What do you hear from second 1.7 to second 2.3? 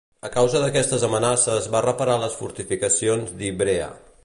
va reparar